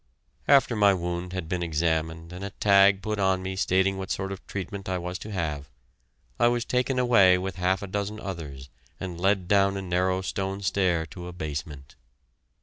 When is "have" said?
5.31-5.69